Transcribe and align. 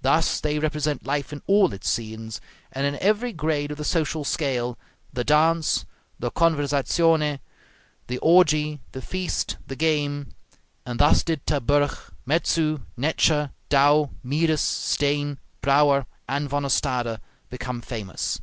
Thus 0.00 0.38
they 0.38 0.60
represent 0.60 1.04
life 1.04 1.32
in 1.32 1.42
all 1.48 1.72
its 1.72 1.88
scenes, 1.88 2.40
and 2.70 2.86
in 2.86 2.94
every 3.00 3.32
grade 3.32 3.72
of 3.72 3.78
the 3.78 3.84
social 3.84 4.22
scale 4.22 4.78
the 5.12 5.24
dance, 5.24 5.84
the 6.20 6.30
conversazione, 6.30 7.40
the 8.06 8.18
orgie, 8.20 8.78
the 8.92 9.02
feast, 9.02 9.56
the 9.66 9.74
game; 9.74 10.28
and 10.86 11.00
thus 11.00 11.24
did 11.24 11.44
Terburg, 11.46 11.98
Metzu, 12.24 12.82
Netscher, 12.96 13.50
Dow, 13.68 14.10
Mieris, 14.24 14.60
Steen, 14.62 15.40
Brouwer, 15.62 16.06
and 16.28 16.48
Van 16.48 16.62
Ostade 16.64 17.18
become 17.48 17.80
famous. 17.80 18.40